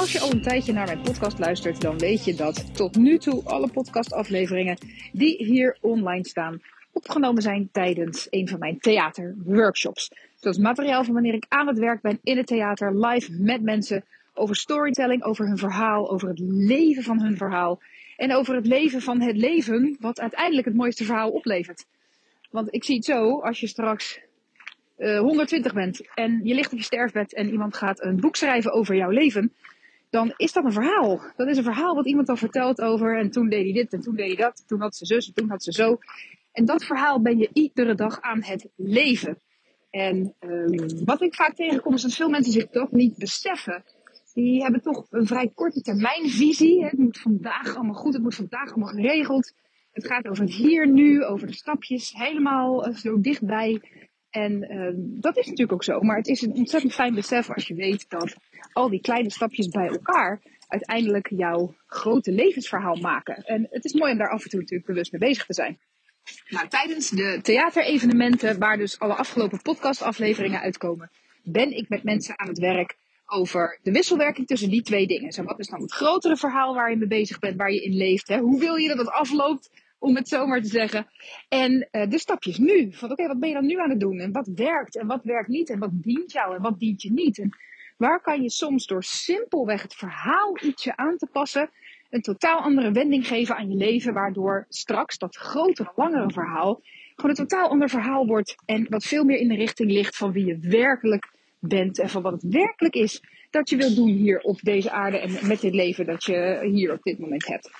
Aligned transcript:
Als 0.00 0.12
je 0.12 0.20
al 0.20 0.30
een 0.30 0.42
tijdje 0.42 0.72
naar 0.72 0.86
mijn 0.86 1.00
podcast 1.00 1.38
luistert, 1.38 1.80
dan 1.80 1.98
weet 1.98 2.24
je 2.24 2.34
dat 2.34 2.76
tot 2.76 2.96
nu 2.96 3.18
toe 3.18 3.44
alle 3.44 3.68
podcastafleveringen 3.68 4.78
die 5.12 5.44
hier 5.44 5.78
online 5.80 6.26
staan, 6.26 6.62
opgenomen 6.92 7.42
zijn 7.42 7.68
tijdens 7.72 8.26
een 8.30 8.48
van 8.48 8.58
mijn 8.58 8.78
theaterworkshops. 8.78 10.10
Dat 10.40 10.54
is 10.54 10.60
materiaal 10.60 11.04
van 11.04 11.14
wanneer 11.14 11.34
ik 11.34 11.44
aan 11.48 11.66
het 11.66 11.78
werk 11.78 12.00
ben 12.00 12.18
in 12.22 12.36
het 12.36 12.46
theater, 12.46 13.06
live 13.06 13.32
met 13.32 13.62
mensen, 13.62 14.04
over 14.34 14.56
storytelling, 14.56 15.24
over 15.24 15.46
hun 15.46 15.58
verhaal, 15.58 16.10
over 16.10 16.28
het 16.28 16.38
leven 16.42 17.02
van 17.02 17.22
hun 17.22 17.36
verhaal. 17.36 17.80
En 18.16 18.34
over 18.34 18.54
het 18.54 18.66
leven 18.66 19.00
van 19.00 19.20
het 19.20 19.36
leven, 19.36 19.96
wat 20.00 20.20
uiteindelijk 20.20 20.66
het 20.66 20.76
mooiste 20.76 21.04
verhaal 21.04 21.30
oplevert. 21.30 21.86
Want 22.50 22.74
ik 22.74 22.84
zie 22.84 22.96
het 22.96 23.04
zo, 23.04 23.40
als 23.40 23.60
je 23.60 23.66
straks 23.66 24.20
uh, 24.98 25.18
120 25.18 25.72
bent 25.72 26.00
en 26.14 26.40
je 26.44 26.54
ligt 26.54 26.72
op 26.72 26.78
je 26.78 26.84
sterfbed 26.84 27.34
en 27.34 27.50
iemand 27.50 27.76
gaat 27.76 28.02
een 28.02 28.20
boek 28.20 28.36
schrijven 28.36 28.72
over 28.72 28.96
jouw 28.96 29.10
leven, 29.10 29.52
dan 30.10 30.32
is 30.36 30.52
dat 30.52 30.64
een 30.64 30.72
verhaal. 30.72 31.20
Dat 31.36 31.48
is 31.48 31.56
een 31.56 31.62
verhaal 31.62 31.94
wat 31.94 32.06
iemand 32.06 32.28
al 32.28 32.36
vertelt 32.36 32.80
over 32.80 33.18
en 33.18 33.30
toen 33.30 33.48
deed 33.48 33.64
hij 33.64 33.72
dit 33.72 33.92
en 33.92 34.00
toen 34.00 34.14
deed 34.14 34.26
hij 34.26 34.36
dat, 34.36 34.64
toen 34.66 34.80
had 34.80 34.96
ze 34.96 35.06
zus 35.06 35.26
en 35.26 35.34
toen 35.34 35.50
had 35.50 35.62
ze 35.62 35.72
zo. 35.72 35.98
En 36.52 36.64
dat 36.64 36.84
verhaal 36.84 37.20
ben 37.20 37.38
je 37.38 37.50
iedere 37.52 37.94
dag 37.94 38.20
aan 38.20 38.42
het 38.42 38.68
leven. 38.76 39.38
En 39.90 40.34
um, 40.40 41.04
wat 41.04 41.22
ik 41.22 41.34
vaak 41.34 41.54
tegenkom 41.54 41.94
is 41.94 42.02
dat 42.02 42.14
veel 42.14 42.28
mensen 42.28 42.52
zich 42.52 42.66
toch 42.66 42.90
niet 42.90 43.16
beseffen. 43.16 43.84
Die 44.34 44.62
hebben 44.62 44.82
toch 44.82 45.06
een 45.10 45.26
vrij 45.26 45.50
korte 45.54 45.80
termijnvisie. 45.80 46.84
Het 46.84 46.98
moet 46.98 47.18
vandaag 47.18 47.76
allemaal 47.76 47.94
goed, 47.94 48.12
het 48.12 48.22
moet 48.22 48.34
vandaag 48.34 48.68
allemaal 48.68 48.94
geregeld. 48.94 49.52
Het 49.92 50.06
gaat 50.06 50.28
over 50.28 50.44
het 50.44 50.54
hier, 50.54 50.88
nu, 50.88 51.24
over 51.24 51.46
de 51.46 51.52
stapjes, 51.52 52.12
helemaal 52.16 52.88
uh, 52.88 52.94
zo 52.94 53.20
dichtbij. 53.20 53.80
En 54.30 54.72
uh, 54.72 54.92
dat 55.20 55.36
is 55.36 55.44
natuurlijk 55.44 55.72
ook 55.72 55.84
zo. 55.84 56.00
Maar 56.00 56.16
het 56.16 56.26
is 56.26 56.42
een 56.42 56.52
ontzettend 56.52 56.94
fijn 56.94 57.14
besef 57.14 57.50
als 57.50 57.66
je 57.66 57.74
weet 57.74 58.08
dat 58.08 58.36
al 58.72 58.88
die 58.88 59.00
kleine 59.00 59.30
stapjes 59.30 59.68
bij 59.68 59.86
elkaar 59.86 60.42
uiteindelijk 60.68 61.28
jouw 61.30 61.74
grote 61.86 62.32
levensverhaal 62.32 62.96
maken. 62.96 63.36
En 63.36 63.66
het 63.70 63.84
is 63.84 63.92
mooi 63.92 64.12
om 64.12 64.18
daar 64.18 64.30
af 64.30 64.44
en 64.44 64.50
toe 64.50 64.60
natuurlijk 64.60 64.88
bewust 64.88 65.12
mee 65.12 65.20
bezig 65.20 65.46
te 65.46 65.54
zijn. 65.54 65.78
Nou, 66.48 66.68
tijdens 66.68 67.10
de 67.10 67.38
theaterevenementen, 67.42 68.58
waar 68.58 68.76
dus 68.76 68.98
alle 68.98 69.14
afgelopen 69.14 69.62
podcastafleveringen 69.62 70.60
uitkomen, 70.60 71.10
ben 71.42 71.76
ik 71.76 71.88
met 71.88 72.04
mensen 72.04 72.38
aan 72.38 72.48
het 72.48 72.58
werk 72.58 72.96
over 73.26 73.78
de 73.82 73.92
wisselwerking 73.92 74.46
tussen 74.46 74.70
die 74.70 74.82
twee 74.82 75.06
dingen. 75.06 75.32
Zo, 75.32 75.42
wat 75.42 75.58
is 75.58 75.68
dan 75.68 75.80
het 75.80 75.92
grotere 75.92 76.36
verhaal 76.36 76.74
waar 76.74 76.90
je 76.90 76.96
mee 76.96 77.08
bezig 77.08 77.38
bent, 77.38 77.56
waar 77.56 77.72
je 77.72 77.82
in 77.82 77.96
leeft? 77.96 78.28
Hè? 78.28 78.38
Hoe 78.38 78.60
wil 78.60 78.74
je 78.74 78.88
dat 78.88 78.98
het 78.98 79.10
afloopt, 79.10 79.70
om 79.98 80.16
het 80.16 80.28
zo 80.28 80.46
maar 80.46 80.62
te 80.62 80.68
zeggen? 80.68 81.06
En 81.48 81.88
uh, 81.92 82.10
de 82.10 82.18
stapjes 82.18 82.58
nu. 82.58 82.92
Van 82.92 83.10
oké, 83.10 83.26
wat 83.26 83.40
ben 83.40 83.48
je 83.48 83.54
dan 83.54 83.66
nu 83.66 83.78
aan 83.80 83.90
het 83.90 84.00
doen? 84.00 84.18
En 84.18 84.32
wat 84.32 84.50
werkt 84.54 84.96
en 84.96 85.06
wat 85.06 85.24
werkt 85.24 85.48
niet? 85.48 85.70
En 85.70 85.78
wat 85.78 85.90
dient 85.92 86.32
jou 86.32 86.54
en 86.54 86.62
wat 86.62 86.78
dient 86.78 87.02
je 87.02 87.12
niet? 87.12 87.38
Waar 88.00 88.20
kan 88.20 88.42
je 88.42 88.50
soms 88.50 88.86
door 88.86 89.04
simpelweg 89.04 89.82
het 89.82 89.94
verhaal 89.94 90.56
ietsje 90.62 90.96
aan 90.96 91.16
te 91.16 91.26
passen, 91.26 91.70
een 92.10 92.22
totaal 92.22 92.60
andere 92.60 92.92
wending 92.92 93.26
geven 93.26 93.56
aan 93.56 93.70
je 93.70 93.76
leven, 93.76 94.14
waardoor 94.14 94.66
straks 94.68 95.18
dat 95.18 95.36
grotere, 95.36 95.92
langere 95.96 96.32
verhaal 96.32 96.80
gewoon 97.20 97.30
een 97.30 97.46
totaal 97.46 97.68
ander 97.68 97.88
verhaal 97.88 98.26
wordt 98.26 98.54
en 98.66 98.86
wat 98.88 99.04
veel 99.04 99.24
meer 99.24 99.38
in 99.38 99.48
de 99.48 99.54
richting 99.54 99.90
ligt 99.90 100.16
van 100.16 100.32
wie 100.32 100.44
je 100.44 100.58
werkelijk 100.58 101.32
bent 101.58 101.98
en 101.98 102.08
van 102.08 102.22
wat 102.22 102.32
het 102.32 102.52
werkelijk 102.52 102.94
is 102.94 103.22
dat 103.50 103.70
je 103.70 103.76
wilt 103.76 103.96
doen 103.96 104.08
hier 104.08 104.40
op 104.40 104.60
deze 104.60 104.90
aarde 104.90 105.18
en 105.18 105.46
met 105.46 105.60
dit 105.60 105.74
leven 105.74 106.06
dat 106.06 106.24
je 106.24 106.68
hier 106.72 106.92
op 106.92 107.02
dit 107.02 107.18
moment 107.18 107.46
hebt. 107.46 107.70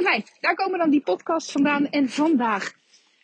Oké, 0.00 0.22
daar 0.40 0.54
komen 0.54 0.78
dan 0.78 0.90
die 0.90 1.00
podcasts 1.00 1.52
vandaan. 1.52 1.86
En 1.86 2.08
vandaag 2.08 2.72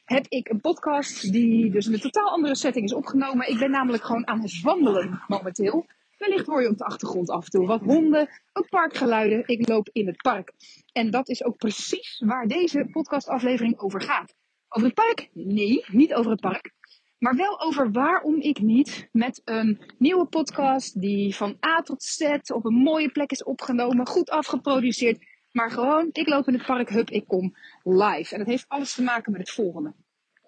heb 0.05 0.27
ik 0.29 0.49
een 0.49 0.61
podcast 0.61 1.33
die 1.33 1.71
dus 1.71 1.87
in 1.87 1.93
een 1.93 2.01
totaal 2.01 2.31
andere 2.31 2.55
setting 2.55 2.85
is 2.85 2.95
opgenomen. 2.95 3.49
Ik 3.49 3.59
ben 3.59 3.71
namelijk 3.71 4.05
gewoon 4.05 4.27
aan 4.27 4.41
het 4.41 4.61
wandelen 4.63 5.23
momenteel. 5.27 5.87
Wellicht 6.25 6.47
hoor 6.47 6.63
je 6.63 6.69
op 6.69 6.79
de 6.79 6.85
achtergrond 6.85 7.31
af 7.31 7.45
en 7.45 7.51
toe 7.51 7.67
wat 7.67 7.81
honden, 7.81 8.29
wat 8.53 8.69
parkgeluiden. 8.69 9.43
Ik 9.47 9.69
loop 9.69 9.89
in 9.93 10.07
het 10.07 10.17
park. 10.17 10.53
En 10.93 11.11
dat 11.11 11.29
is 11.29 11.45
ook 11.45 11.57
precies 11.57 12.23
waar 12.27 12.47
deze 12.47 12.89
podcastaflevering 12.93 13.79
over 13.79 14.01
gaat. 14.01 14.35
Over 14.69 14.87
het 14.87 14.97
park? 14.97 15.29
Nee, 15.33 15.85
niet 15.87 16.15
over 16.15 16.31
het 16.31 16.41
park. 16.41 16.73
Maar 17.19 17.37
wel 17.37 17.61
over 17.61 17.93
waarom 17.93 18.41
ik 18.41 18.61
niet 18.61 19.09
met 19.13 19.43
een 19.45 19.81
nieuwe 19.99 20.27
podcast 20.27 21.01
die 21.01 21.37
van 21.37 21.57
A 21.67 21.83
tot 21.83 22.03
Z 22.03 22.39
op 22.53 22.65
een 22.65 22.75
mooie 22.75 23.11
plek 23.11 23.31
is 23.31 23.45
opgenomen, 23.45 24.07
goed 24.07 24.31
afgeproduceerd. 24.31 25.25
Maar 25.53 25.71
gewoon, 25.71 26.09
ik 26.13 26.29
loop 26.29 26.49
in 26.49 26.55
het 26.55 26.67
park, 26.67 26.89
hup, 26.89 27.11
ik 27.11 27.27
kom 27.27 27.57
live. 27.83 28.33
En 28.33 28.39
dat 28.39 28.49
heeft 28.49 28.69
alles 28.69 28.95
te 28.95 29.03
maken 29.03 29.33
met 29.33 29.41
het 29.41 29.51
volgende. 29.51 29.95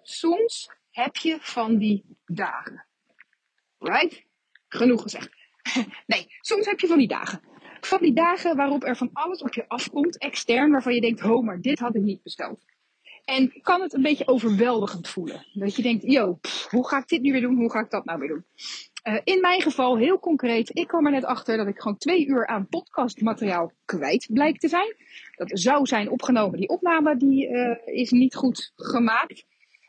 Soms 0.01 0.69
heb 0.91 1.15
je 1.15 1.37
van 1.39 1.77
die 1.77 2.17
dagen. 2.25 2.85
Right? 3.79 4.25
Genoeg 4.67 5.01
gezegd. 5.01 5.36
nee, 6.13 6.25
soms 6.41 6.65
heb 6.65 6.79
je 6.79 6.87
van 6.87 6.97
die 6.97 7.07
dagen. 7.07 7.41
Van 7.79 7.99
die 8.01 8.13
dagen 8.13 8.55
waarop 8.55 8.83
er 8.83 8.97
van 8.97 9.09
alles 9.13 9.41
op 9.41 9.53
je 9.53 9.67
afkomt, 9.67 10.17
extern, 10.17 10.71
waarvan 10.71 10.93
je 10.93 11.01
denkt, 11.01 11.19
ho, 11.19 11.41
maar 11.41 11.61
dit 11.61 11.79
had 11.79 11.95
ik 11.95 12.01
niet 12.01 12.23
besteld. 12.23 12.65
En 13.25 13.61
kan 13.61 13.81
het 13.81 13.93
een 13.93 14.01
beetje 14.01 14.27
overweldigend 14.27 15.07
voelen. 15.07 15.45
Dat 15.53 15.75
je 15.75 15.81
denkt, 15.81 16.03
yo, 16.03 16.39
hoe 16.69 16.87
ga 16.87 16.97
ik 16.97 17.07
dit 17.07 17.21
nu 17.21 17.31
weer 17.31 17.41
doen? 17.41 17.55
Hoe 17.55 17.71
ga 17.71 17.79
ik 17.79 17.89
dat 17.89 18.05
nou 18.05 18.19
weer 18.19 18.27
doen? 18.27 18.45
Uh, 19.07 19.19
in 19.23 19.41
mijn 19.41 19.61
geval, 19.61 19.97
heel 19.97 20.19
concreet, 20.19 20.69
ik 20.73 20.87
kwam 20.87 21.05
er 21.05 21.11
net 21.11 21.25
achter 21.25 21.57
dat 21.57 21.67
ik 21.67 21.79
gewoon 21.79 21.97
twee 21.97 22.27
uur 22.27 22.47
aan 22.47 22.67
podcastmateriaal 22.67 23.71
kwijt 23.85 24.27
blijkt 24.33 24.59
te 24.59 24.67
zijn. 24.67 24.95
Dat 25.35 25.59
zou 25.59 25.85
zijn 25.85 26.09
opgenomen. 26.09 26.59
Die 26.59 26.69
opname 26.69 27.17
die, 27.17 27.49
uh, 27.49 27.77
is 27.85 28.11
niet 28.11 28.35
goed 28.35 28.71
gemaakt. 28.75 29.45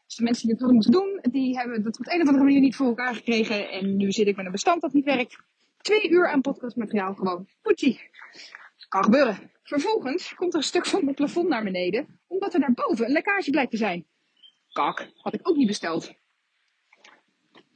Dus 0.07 0.17
de 0.17 0.23
mensen 0.23 0.43
die 0.43 0.53
het 0.53 0.61
hadden 0.61 0.75
moeten 0.75 0.93
doen, 0.93 1.33
die 1.33 1.59
hebben 1.59 1.83
dat 1.83 1.99
op 1.99 2.07
een 2.07 2.21
of 2.21 2.27
andere 2.27 2.45
manier 2.45 2.61
niet 2.61 2.77
voor 2.77 2.87
elkaar 2.87 3.15
gekregen. 3.15 3.71
En 3.71 3.97
nu 3.97 4.13
zit 4.13 4.27
ik 4.27 4.37
met 4.37 4.47
een 4.47 4.53
bestand 4.53 4.81
dat 4.81 4.93
niet 4.93 5.05
werkt. 5.05 5.39
Twee 5.83 6.11
uur 6.11 6.29
aan 6.29 6.41
podcastmateriaal 6.41 7.15
gewoon. 7.15 7.49
Poetsie. 7.63 8.01
Kan 8.89 9.05
gebeuren. 9.05 9.51
Vervolgens 9.63 10.35
komt 10.35 10.53
er 10.53 10.59
een 10.59 10.65
stuk 10.65 10.87
van 10.87 11.07
het 11.07 11.15
plafond 11.15 11.49
naar 11.49 11.65
beneden, 11.65 12.21
omdat 12.27 12.55
er 12.55 12.61
daarboven 12.61 13.05
een 13.05 13.13
lekkage 13.13 13.51
blijkt 13.51 13.71
te 13.71 13.77
zijn. 13.77 14.07
Kak, 14.73 15.11
had 15.17 15.35
ik 15.35 15.49
ook 15.49 15.57
niet 15.57 15.67
besteld. 15.67 16.13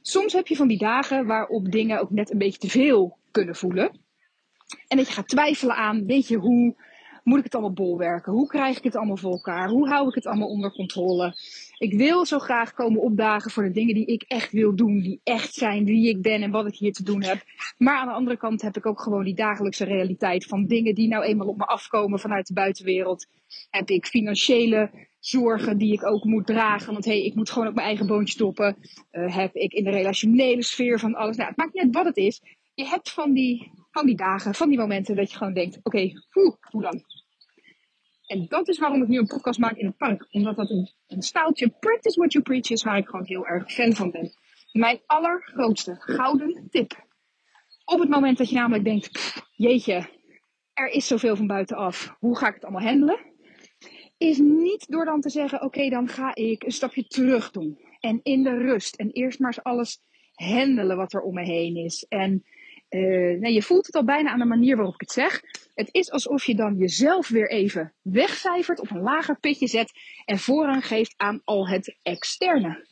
Soms 0.01 0.33
heb 0.33 0.47
je 0.47 0.55
van 0.55 0.67
die 0.67 0.77
dagen 0.77 1.25
waarop 1.25 1.71
dingen 1.71 1.99
ook 1.99 2.09
net 2.09 2.31
een 2.31 2.37
beetje 2.37 2.59
te 2.59 2.69
veel 2.69 3.17
kunnen 3.31 3.55
voelen. 3.55 4.01
En 4.87 4.97
dat 4.97 5.07
je 5.07 5.13
gaat 5.13 5.27
twijfelen 5.27 5.75
aan, 5.75 6.05
weet 6.05 6.27
je, 6.27 6.37
hoe 6.37 6.75
moet 7.23 7.37
ik 7.37 7.43
het 7.43 7.53
allemaal 7.53 7.73
bolwerken? 7.73 8.31
Hoe 8.31 8.47
krijg 8.47 8.77
ik 8.77 8.83
het 8.83 8.95
allemaal 8.95 9.17
voor 9.17 9.31
elkaar? 9.31 9.69
Hoe 9.69 9.89
hou 9.89 10.07
ik 10.07 10.15
het 10.15 10.25
allemaal 10.25 10.47
onder 10.47 10.71
controle? 10.71 11.35
Ik 11.77 11.93
wil 11.93 12.25
zo 12.25 12.39
graag 12.39 12.73
komen 12.73 13.01
opdagen 13.01 13.51
voor 13.51 13.63
de 13.63 13.71
dingen 13.71 13.95
die 13.95 14.05
ik 14.05 14.23
echt 14.27 14.51
wil 14.51 14.75
doen, 14.75 14.99
die 14.99 15.19
echt 15.23 15.53
zijn 15.53 15.85
wie 15.85 16.09
ik 16.09 16.21
ben 16.21 16.41
en 16.41 16.51
wat 16.51 16.67
ik 16.67 16.75
hier 16.75 16.93
te 16.93 17.03
doen 17.03 17.23
heb. 17.23 17.43
Maar 17.77 17.97
aan 17.97 18.07
de 18.07 18.13
andere 18.13 18.37
kant 18.37 18.61
heb 18.61 18.77
ik 18.77 18.85
ook 18.85 19.01
gewoon 19.01 19.23
die 19.23 19.35
dagelijkse 19.35 19.85
realiteit 19.85 20.45
van 20.45 20.65
dingen 20.65 20.95
die 20.95 21.07
nou 21.07 21.23
eenmaal 21.23 21.47
op 21.47 21.57
me 21.57 21.65
afkomen 21.65 22.19
vanuit 22.19 22.47
de 22.47 22.53
buitenwereld. 22.53 23.27
Heb 23.69 23.89
ik 23.89 24.05
financiële 24.05 24.89
zorgen 25.19 25.77
die 25.77 25.93
ik 25.93 26.05
ook 26.05 26.23
moet 26.23 26.45
dragen, 26.45 26.93
want 26.93 27.05
hé, 27.05 27.11
hey, 27.11 27.23
ik 27.23 27.35
moet 27.35 27.49
gewoon 27.49 27.67
op 27.67 27.73
mijn 27.73 27.87
eigen 27.87 28.07
boontje 28.07 28.33
stoppen. 28.33 28.77
Uh, 29.11 29.35
heb 29.35 29.55
ik 29.55 29.73
in 29.73 29.83
de 29.83 29.89
relationele 29.89 30.63
sfeer 30.63 30.99
van 30.99 31.15
alles. 31.15 31.35
Nou, 31.35 31.49
het 31.49 31.57
maakt 31.57 31.73
niet 31.73 31.83
uit 31.83 31.95
wat 31.95 32.05
het 32.05 32.17
is. 32.17 32.41
Je 32.73 32.85
hebt 32.85 33.11
van 33.11 33.33
die, 33.33 33.71
van 33.93 34.05
die 34.05 34.15
dagen, 34.15 34.53
van 34.53 34.69
die 34.69 34.77
momenten 34.77 35.15
dat 35.15 35.31
je 35.31 35.37
gewoon 35.37 35.53
denkt, 35.53 35.79
oké, 35.83 36.11
hoe 36.29 36.81
dan? 36.81 37.03
En 38.25 38.45
dat 38.47 38.67
is 38.67 38.79
waarom 38.79 39.01
ik 39.01 39.07
nu 39.07 39.17
een 39.17 39.27
podcast 39.27 39.59
maak 39.59 39.75
in 39.75 39.85
het 39.85 39.97
park. 39.97 40.27
Omdat 40.31 40.55
dat 40.55 40.69
een, 40.69 40.89
een 41.07 41.21
staaltje 41.21 41.69
practice 41.79 42.19
what 42.19 42.31
you 42.31 42.43
preach 42.43 42.69
is 42.69 42.83
waar 42.83 42.97
ik 42.97 43.07
gewoon 43.07 43.25
heel 43.25 43.47
erg 43.47 43.71
fan 43.71 43.93
van 43.93 44.11
ben. 44.11 44.31
Mijn 44.71 45.01
allergrootste 45.05 45.95
gouden 45.99 46.67
tip. 46.69 47.05
Op 47.85 47.99
het 47.99 48.09
moment 48.09 48.37
dat 48.37 48.49
je 48.49 48.55
namelijk 48.55 48.83
denkt, 48.83 49.35
jeetje, 49.55 50.09
er 50.73 50.87
is 50.87 51.07
zoveel 51.07 51.35
van 51.35 51.47
buitenaf. 51.47 52.15
Hoe 52.19 52.37
ga 52.37 52.47
ik 52.47 52.53
het 52.53 52.63
allemaal 52.63 52.87
handelen? 52.87 53.19
Is 54.17 54.37
niet 54.37 54.85
door 54.89 55.05
dan 55.05 55.21
te 55.21 55.29
zeggen, 55.29 55.61
oké, 55.61 55.89
dan 55.89 56.07
ga 56.07 56.35
ik 56.35 56.63
een 56.63 56.71
stapje 56.71 57.07
terug 57.07 57.51
doen. 57.51 57.79
En 57.99 58.19
in 58.23 58.43
de 58.43 58.57
rust. 58.57 58.95
En 58.95 59.11
eerst 59.11 59.39
maar 59.39 59.53
eens 59.53 59.63
alles 59.63 60.01
handelen 60.33 60.97
wat 60.97 61.13
er 61.13 61.21
om 61.21 61.33
me 61.33 61.43
heen 61.43 61.75
is. 61.75 62.05
En 62.09 62.43
uh, 62.93 63.39
nee, 63.39 63.53
je 63.53 63.61
voelt 63.61 63.85
het 63.85 63.95
al 63.95 64.03
bijna 64.03 64.29
aan 64.29 64.39
de 64.39 64.45
manier 64.45 64.75
waarop 64.75 64.93
ik 64.93 65.01
het 65.01 65.11
zeg. 65.11 65.41
Het 65.75 65.89
is 65.91 66.11
alsof 66.11 66.45
je 66.45 66.55
dan 66.55 66.75
jezelf 66.77 67.27
weer 67.27 67.49
even 67.49 67.93
wegcijfert, 68.01 68.79
op 68.79 68.89
een 68.89 69.01
lager 69.01 69.39
pitje 69.39 69.67
zet 69.67 69.91
en 70.25 70.39
voorrang 70.39 70.87
geeft 70.87 71.13
aan 71.17 71.41
al 71.43 71.67
het 71.67 71.97
externe. 72.03 72.87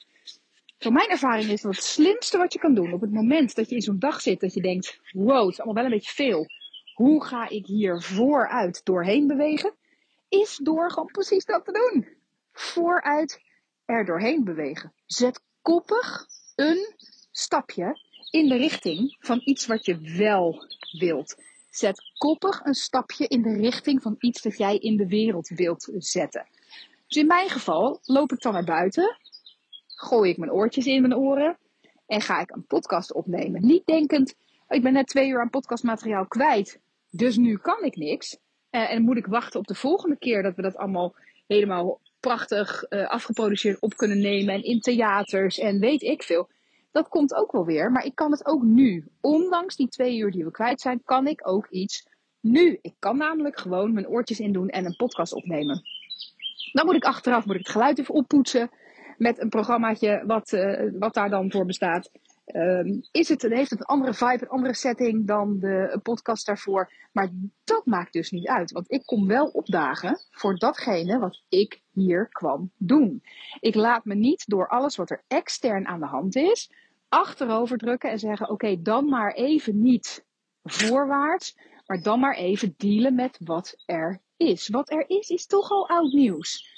Van 0.78 0.94
mijn 0.94 1.10
ervaring 1.10 1.50
is 1.50 1.62
dat 1.62 1.76
het 1.76 1.84
slimste 1.84 2.38
wat 2.38 2.54
je 2.54 2.60
kan 2.60 2.74
doen 2.74 2.94
op 2.94 3.02
het 3.02 3.12
moment 3.12 3.56
dat 3.56 3.70
je 3.70 3.76
in 3.76 3.82
zo'n 3.82 4.00
dag 4.00 4.22
zit, 4.22 4.40
dat 4.40 4.54
je 4.54 4.62
denkt: 4.62 5.00
wow, 5.12 5.42
het 5.42 5.52
is 5.52 5.58
allemaal 5.58 5.84
wel 5.84 5.84
een 5.84 5.98
beetje 5.98 6.14
veel. 6.14 6.46
Hoe 6.94 7.26
ga 7.26 7.50
ik 7.50 7.66
hier 7.66 8.02
vooruit 8.02 8.82
doorheen 8.84 9.28
bewegen? 9.28 9.74
Is 10.30 10.60
door 10.64 10.92
gewoon 10.92 11.12
precies 11.12 11.46
dat 11.46 11.66
te 11.66 11.72
doen. 11.72 12.08
Vooruit 12.52 13.42
er 13.86 14.06
doorheen 14.06 14.44
bewegen. 14.44 14.94
Zet 15.06 15.44
koppig 15.62 16.26
een 16.56 16.96
stapje 17.32 18.00
in 18.32 18.48
de 18.48 18.56
richting 18.56 19.18
van 19.20 19.42
iets 19.44 19.66
wat 19.66 19.86
je 19.86 20.00
wel 20.18 20.66
wilt. 21.00 21.36
Zet 21.70 22.02
koppig 22.18 22.62
een 22.64 22.74
stapje 22.74 23.28
in 23.28 23.42
de 23.42 23.56
richting 23.56 24.02
van 24.02 24.16
iets 24.20 24.42
dat 24.42 24.58
jij 24.58 24.78
in 24.78 24.98
de 24.98 25.08
wereld 25.08 25.48
wilt 25.48 25.90
zetten. 25.98 26.48
Dus 27.08 27.18
in 27.18 27.28
mijn 27.28 27.50
geval 27.50 28.00
loop 28.04 28.32
ik 28.32 28.42
dan 28.42 28.54
naar 28.54 28.64
buiten, 28.64 29.18
gooi 29.88 30.30
ik 30.30 30.38
mijn 30.38 30.52
oortjes 30.52 30.86
in 30.86 31.02
mijn 31.02 31.16
oren 31.16 31.58
en 32.08 32.22
ga 32.22 32.40
ik 32.40 32.52
een 32.52 32.66
podcast 32.66 33.14
opnemen. 33.14 33.66
Niet 33.66 33.86
denkend, 33.86 34.36
ik 34.70 34.82
ben 34.82 34.94
net 34.94 35.08
twee 35.08 35.30
uur 35.30 35.42
aan 35.42 35.50
podcastmateriaal 35.50 36.28
kwijt. 36.28 36.80
Dus 37.10 37.38
nu 37.38 37.58
kan 37.58 37.84
ik 37.84 37.96
niks. 37.96 38.38
Uh, 38.72 38.92
en 38.92 39.02
moet 39.02 39.18
ik 39.18 39.26
wachten 39.26 39.60
op 39.60 39.68
de 39.68 39.76
volgende 39.76 40.18
keer 40.18 40.44
dat 40.44 40.56
we 40.56 40.62
dat 40.62 40.76
allemaal 40.76 41.16
helemaal 41.48 42.00
prachtig 42.20 42.86
uh, 42.90 43.10
afgeproduceerd 43.10 43.80
op 43.80 43.96
kunnen 43.96 44.20
nemen. 44.20 44.54
En 44.54 44.64
in 44.64 44.80
theaters 44.80 45.60
en 45.60 45.80
weet 45.80 46.02
ik 46.02 46.24
veel. 46.24 46.50
Dat 46.92 47.08
komt 47.08 47.34
ook 47.34 47.52
wel 47.52 47.66
weer. 47.66 47.92
Maar 47.92 48.06
ik 48.06 48.16
kan 48.16 48.32
het 48.32 48.46
ook 48.46 48.64
nu. 48.64 49.08
Ondanks 49.22 49.76
die 49.76 49.88
twee 49.88 50.18
uur 50.18 50.32
die 50.32 50.46
we 50.46 50.52
kwijt 50.52 50.82
zijn, 50.82 51.02
kan 51.04 51.28
ik 51.28 51.48
ook 51.48 51.68
iets 51.68 52.08
nu. 52.40 52.80
Ik 52.82 52.96
kan 53.00 53.18
namelijk 53.18 53.60
gewoon 53.60 53.94
mijn 53.94 54.08
oortjes 54.08 54.40
in 54.40 54.52
doen 54.52 54.70
en 54.70 54.86
een 54.86 54.96
podcast 54.96 55.34
opnemen. 55.34 55.82
Dan 56.72 56.86
moet 56.86 56.96
ik 56.96 57.04
achteraf 57.04 57.46
moet 57.46 57.56
ik 57.56 57.62
het 57.62 57.72
geluid 57.72 58.00
even 58.00 58.14
oppoetsen 58.14 58.70
met 59.18 59.42
een 59.42 59.50
programmaatje 59.50 60.24
wat, 60.26 60.52
uh, 60.52 60.90
wat 61.00 61.14
daar 61.14 61.30
dan 61.30 61.52
voor 61.52 61.66
bestaat. 61.66 62.12
Um, 62.54 63.02
is 63.12 63.30
het, 63.30 63.42
heeft 63.42 63.70
het 63.70 63.80
een 63.80 63.86
andere 63.86 64.14
vibe, 64.14 64.42
een 64.42 64.50
andere 64.50 64.74
setting 64.74 65.28
dan 65.28 65.60
de 65.60 66.00
podcast 66.04 66.46
daarvoor. 66.46 66.92
Maar 67.12 67.30
dat 67.64 67.86
maakt 67.86 68.14
dus 68.14 68.32
niet 68.32 68.48
uit. 68.48 68.72
Want 68.72 68.92
ik 68.92 69.06
kom 69.06 69.28
wel 69.28 69.48
opdagen 69.48 70.20
voor 70.32 70.58
datgene 70.58 71.20
wat 71.20 71.44
ik 71.50 71.82
hier 71.92 72.30
kwam 72.30 72.72
doen. 72.78 73.24
Ik 73.60 73.76
laat 73.76 74.06
me 74.06 74.16
niet 74.16 74.44
door 74.48 74.68
alles 74.68 74.96
wat 74.96 75.10
er 75.10 75.24
extern 75.28 75.88
aan 75.88 76.00
de 76.00 76.06
hand 76.06 76.36
is, 76.36 76.72
achterover 77.10 77.78
drukken 77.78 78.10
en 78.10 78.20
zeggen: 78.20 78.50
oké, 78.50 78.82
dan 78.82 79.06
maar 79.06 79.34
even 79.34 79.82
niet 79.82 80.26
voorwaarts. 80.64 81.58
Maar 81.86 82.02
dan 82.02 82.20
maar 82.20 82.36
even 82.36 82.74
dealen 82.78 83.16
met 83.16 83.38
wat 83.44 83.84
er 83.86 84.22
is. 84.38 84.68
Wat 84.68 84.92
er 84.92 85.10
is, 85.10 85.30
is 85.30 85.46
toch 85.46 85.72
al 85.72 85.90
oud 85.90 86.12
nieuws. 86.14 86.70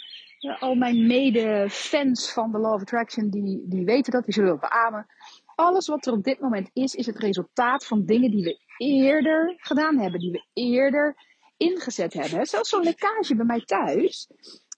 al 0.60 0.76
mijn 0.76 1.08
mede-fans 1.08 2.31
van 2.31 2.52
de 2.52 2.58
Law 2.58 2.74
of 2.74 2.81
Attraction, 2.81 3.30
die, 3.30 3.64
die 3.66 3.86
weten 3.86 4.12
dat, 4.12 4.26
die 4.26 4.34
zullen 4.34 4.50
dat 4.50 4.69
beamen 4.69 5.08
alles 5.56 5.88
wat 5.88 6.06
er 6.06 6.14
op 6.14 6.24
dit 6.24 6.40
moment 6.40 6.70
is, 6.74 6.96
is 6.96 7.06
het 7.06 7.18
resultaat 7.18 7.86
van 7.86 8.06
dingen 8.06 8.32
die 8.32 8.44
we 8.44 8.60
eerder 8.78 9.56
gedaan 9.58 9.98
hebben, 9.98 10.20
die 10.20 10.32
we 10.32 10.46
eerder 10.54 11.16
ingezet 11.58 12.14
hebben. 12.14 12.46
Zelfs 12.46 12.70
zo'n 12.70 12.84
lekkage 12.84 13.36
bij 13.36 13.46
mij 13.46 13.62
thuis, 13.66 14.30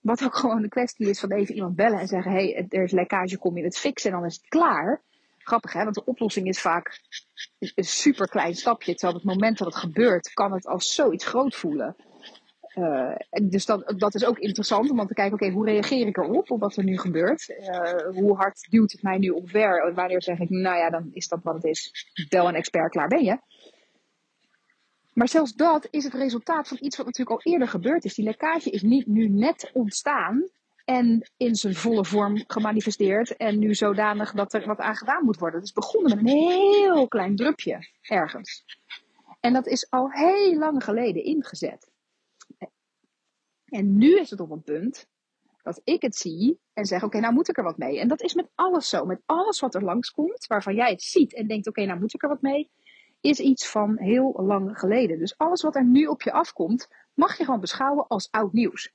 wat 0.01 0.23
ook 0.23 0.35
gewoon 0.35 0.63
een 0.63 0.69
kwestie 0.69 1.09
is 1.09 1.19
van 1.19 1.31
even 1.31 1.55
iemand 1.55 1.75
bellen 1.75 1.99
en 1.99 2.07
zeggen: 2.07 2.31
hé, 2.31 2.51
hey, 2.51 2.65
er 2.69 2.83
is 2.83 2.91
lekkage, 2.91 3.37
kom 3.37 3.57
je 3.57 3.63
het 3.63 3.77
fixen 3.77 4.11
en 4.11 4.17
dan 4.17 4.25
is 4.25 4.35
het 4.35 4.47
klaar. 4.47 5.01
Grappig 5.37 5.73
hè, 5.73 5.83
want 5.83 5.95
de 5.95 6.05
oplossing 6.05 6.47
is 6.47 6.61
vaak 6.61 7.01
een 7.59 7.83
super 7.83 8.27
klein 8.27 8.55
stapje. 8.55 8.91
Terwijl 8.91 9.19
op 9.19 9.23
het 9.23 9.33
moment 9.33 9.57
dat 9.57 9.67
het 9.67 9.75
gebeurt, 9.75 10.33
kan 10.33 10.51
het 10.51 10.67
als 10.67 10.93
zoiets 10.93 11.25
groot 11.25 11.55
voelen. 11.55 11.95
Uh, 12.75 13.15
dus 13.43 13.65
dat, 13.65 13.93
dat 13.97 14.15
is 14.15 14.25
ook 14.25 14.39
interessant 14.39 14.89
om 14.89 15.07
te 15.07 15.13
kijken, 15.13 15.33
oké, 15.33 15.49
hoe 15.49 15.65
reageer 15.65 16.07
ik 16.07 16.17
erop, 16.17 16.51
op 16.51 16.59
wat 16.59 16.75
er 16.75 16.83
nu 16.83 16.97
gebeurt? 16.97 17.49
Uh, 17.49 18.15
hoe 18.15 18.35
hard 18.35 18.67
duwt 18.69 18.91
het 18.91 19.03
mij 19.03 19.17
nu 19.17 19.29
omver? 19.29 19.93
Wanneer 19.93 20.21
zeg 20.21 20.39
ik, 20.39 20.49
nou 20.49 20.77
ja, 20.77 20.89
dan 20.89 21.09
is 21.13 21.27
dat 21.27 21.43
wat 21.43 21.55
het 21.55 21.63
is. 21.63 22.09
Bel 22.29 22.47
een 22.47 22.55
expert, 22.55 22.91
klaar 22.91 23.07
ben 23.07 23.23
je. 23.23 23.39
Maar 25.13 25.27
zelfs 25.27 25.53
dat 25.53 25.87
is 25.91 26.03
het 26.03 26.13
resultaat 26.13 26.67
van 26.67 26.77
iets 26.81 26.97
wat 26.97 27.05
natuurlijk 27.05 27.35
al 27.35 27.51
eerder 27.51 27.67
gebeurd 27.67 28.05
is. 28.05 28.13
Die 28.13 28.25
lekkage 28.25 28.69
is 28.69 28.81
niet 28.81 29.07
nu 29.07 29.27
net 29.29 29.69
ontstaan 29.73 30.49
en 30.85 31.29
in 31.37 31.55
zijn 31.55 31.75
volle 31.75 32.05
vorm 32.05 32.43
gemanifesteerd 32.47 33.37
en 33.37 33.59
nu 33.59 33.75
zodanig 33.75 34.31
dat 34.31 34.53
er 34.53 34.65
wat 34.65 34.79
aan 34.79 34.95
gedaan 34.95 35.25
moet 35.25 35.37
worden. 35.37 35.59
Het 35.59 35.67
is 35.67 35.73
begonnen 35.73 36.15
met 36.15 36.19
een 36.19 36.37
heel 36.37 37.07
klein 37.07 37.35
drupje 37.35 37.87
ergens. 38.01 38.65
En 39.39 39.53
dat 39.53 39.67
is 39.67 39.89
al 39.89 40.11
heel 40.11 40.57
lang 40.57 40.83
geleden 40.83 41.23
ingezet. 41.23 41.93
En 43.65 43.97
nu 43.97 44.19
is 44.19 44.29
het 44.29 44.39
op 44.39 44.51
een 44.51 44.63
punt 44.63 45.07
dat 45.63 45.81
ik 45.83 46.01
het 46.01 46.15
zie 46.15 46.59
en 46.73 46.85
zeg: 46.85 47.03
Oké, 47.03 47.19
nou 47.19 47.33
moet 47.33 47.49
ik 47.49 47.57
er 47.57 47.63
wat 47.63 47.77
mee. 47.77 47.99
En 47.99 48.07
dat 48.07 48.21
is 48.21 48.33
met 48.33 48.49
alles 48.55 48.89
zo. 48.89 49.05
Met 49.05 49.21
alles 49.25 49.59
wat 49.59 49.75
er 49.75 49.83
langskomt, 49.83 50.47
waarvan 50.47 50.75
jij 50.75 50.91
het 50.91 51.01
ziet 51.01 51.33
en 51.33 51.47
denkt: 51.47 51.67
Oké, 51.67 51.85
nou 51.85 51.99
moet 51.99 52.13
ik 52.13 52.23
er 52.23 52.29
wat 52.29 52.41
mee, 52.41 52.69
is 53.21 53.39
iets 53.39 53.67
van 53.67 53.97
heel 53.97 54.33
lang 54.37 54.79
geleden. 54.79 55.19
Dus 55.19 55.37
alles 55.37 55.61
wat 55.61 55.75
er 55.75 55.85
nu 55.85 56.05
op 56.05 56.21
je 56.21 56.31
afkomt, 56.31 56.87
mag 57.13 57.37
je 57.37 57.43
gewoon 57.45 57.59
beschouwen 57.59 58.07
als 58.07 58.31
oud 58.31 58.53
nieuws. 58.53 58.91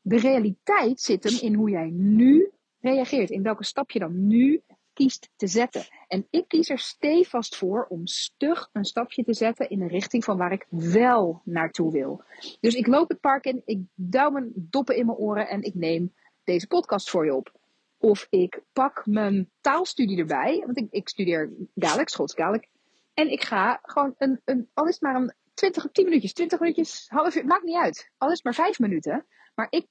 De 0.00 0.18
realiteit 0.18 1.00
zit 1.00 1.24
hem 1.24 1.38
in 1.40 1.54
hoe 1.54 1.70
jij 1.70 1.90
nu 1.90 2.50
reageert, 2.80 3.30
in 3.30 3.42
welke 3.42 3.64
stap 3.64 3.90
je 3.90 3.98
dan 3.98 4.26
nu 4.26 4.62
kiest 4.92 5.30
te 5.36 5.46
zetten. 5.46 5.84
En 6.08 6.26
ik 6.30 6.48
kies 6.48 6.68
er 6.68 6.78
stevast 6.78 7.56
voor 7.56 7.86
om 7.88 8.06
stug 8.06 8.68
een 8.72 8.84
stapje 8.84 9.24
te 9.24 9.34
zetten 9.34 9.70
in 9.70 9.78
de 9.78 9.86
richting 9.86 10.24
van 10.24 10.36
waar 10.36 10.52
ik 10.52 10.66
wel 10.68 11.40
naartoe 11.44 11.92
wil. 11.92 12.24
Dus 12.60 12.74
ik 12.74 12.86
loop 12.86 13.08
het 13.08 13.20
park 13.20 13.44
in, 13.44 13.62
ik 13.64 13.80
duw 13.94 14.30
mijn 14.30 14.52
doppen 14.54 14.96
in 14.96 15.06
mijn 15.06 15.18
oren 15.18 15.48
en 15.48 15.62
ik 15.62 15.74
neem 15.74 16.14
deze 16.44 16.66
podcast 16.66 17.10
voor 17.10 17.24
je 17.24 17.34
op. 17.34 17.52
Of 17.98 18.26
ik 18.30 18.62
pak 18.72 19.06
mijn 19.06 19.50
taalstudie 19.60 20.18
erbij, 20.18 20.62
want 20.66 20.78
ik, 20.78 20.86
ik 20.90 21.08
studeer 21.08 21.52
Gaelic, 21.74 22.08
Schoots 22.08 22.34
Gaelic. 22.34 22.68
En 23.14 23.30
ik 23.30 23.42
ga 23.42 23.78
gewoon 23.82 24.14
een, 24.18 24.40
een, 24.44 24.70
al 24.74 24.86
is 24.86 25.00
maar 25.00 25.14
een 25.14 25.34
20, 25.54 25.88
10 25.92 26.04
minuutjes, 26.04 26.32
20 26.32 26.60
minuutjes, 26.60 27.06
half 27.08 27.34
uur, 27.34 27.46
maakt 27.46 27.64
niet 27.64 27.76
uit. 27.76 28.10
Al 28.18 28.28
is 28.28 28.34
het 28.34 28.44
maar 28.44 28.54
5 28.54 28.78
minuten. 28.78 29.26
Maar 29.54 29.66
ik 29.70 29.86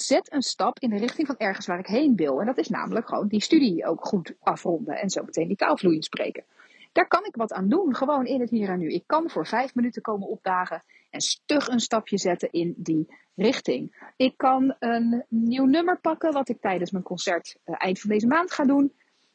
zet 0.00 0.32
een 0.32 0.42
stap 0.42 0.78
in 0.78 0.90
de 0.90 0.98
richting 0.98 1.26
van 1.26 1.36
ergens 1.36 1.66
waar 1.66 1.78
ik 1.78 1.86
heen 1.86 2.16
wil. 2.16 2.40
En 2.40 2.46
dat 2.46 2.58
is 2.58 2.68
namelijk 2.68 3.08
gewoon 3.08 3.28
die 3.28 3.42
studie 3.42 3.86
ook 3.86 4.04
goed 4.04 4.34
afronden 4.40 5.00
en 5.00 5.10
zo 5.10 5.22
meteen 5.22 5.48
die 5.48 5.56
taalvloeiend 5.56 6.04
spreken. 6.04 6.44
Daar 6.92 7.08
kan 7.08 7.24
ik 7.24 7.36
wat 7.36 7.52
aan 7.52 7.68
doen, 7.68 7.94
gewoon 7.94 8.26
in 8.26 8.40
het 8.40 8.50
hier 8.50 8.68
en 8.68 8.78
nu. 8.78 8.92
Ik 8.92 9.02
kan 9.06 9.30
voor 9.30 9.46
vijf 9.46 9.74
minuten 9.74 10.02
komen 10.02 10.28
opdagen 10.28 10.82
en 11.10 11.20
stug 11.20 11.68
een 11.68 11.80
stapje 11.80 12.18
zetten 12.18 12.52
in 12.52 12.74
die 12.76 13.14
richting. 13.34 14.12
Ik 14.16 14.36
kan 14.36 14.76
een 14.78 15.24
nieuw 15.28 15.64
nummer 15.64 16.00
pakken, 16.00 16.32
wat 16.32 16.48
ik 16.48 16.60
tijdens 16.60 16.90
mijn 16.90 17.04
concert 17.04 17.56
uh, 17.64 17.74
eind 17.78 18.00
van 18.00 18.10
deze 18.10 18.26
maand 18.26 18.52
ga 18.52 18.64
doen. 18.64 18.92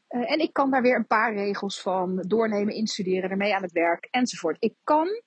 Uh, 0.09 0.31
en 0.31 0.39
ik 0.39 0.53
kan 0.53 0.71
daar 0.71 0.81
weer 0.81 0.95
een 0.95 1.07
paar 1.07 1.33
regels 1.33 1.81
van 1.81 2.23
doornemen, 2.27 2.73
instuderen, 2.73 3.29
ermee 3.29 3.55
aan 3.55 3.61
het 3.61 3.71
werk 3.71 4.07
enzovoort. 4.11 4.57
Ik 4.59 4.73
kan 4.83 5.21